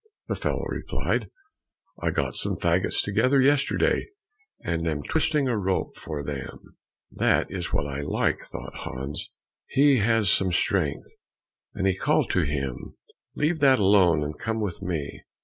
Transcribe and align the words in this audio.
the 0.27 0.35
fellow 0.35 0.65
replied, 0.67 1.29
"I 2.01 2.09
got 2.09 2.35
some 2.35 2.55
faggots 2.55 3.03
together 3.03 3.39
yesterday 3.39 4.07
and 4.63 4.87
am 4.87 5.03
twisting 5.03 5.47
a 5.47 5.55
rope 5.55 5.95
for 5.95 6.23
them." 6.23 6.75
"That 7.11 7.51
is 7.51 7.71
what 7.71 7.85
I 7.85 8.01
like," 8.01 8.39
thought 8.47 8.77
Hans, 8.77 9.29
"he 9.67 9.97
has 9.97 10.31
some 10.31 10.51
strength," 10.51 11.11
and 11.75 11.85
he 11.85 11.93
called 11.95 12.31
to 12.31 12.41
him, 12.41 12.95
"Leave 13.35 13.59
that 13.59 13.77
alone, 13.77 14.23
and 14.23 14.39
come 14.39 14.59
with 14.59 14.81
me." 14.81 15.21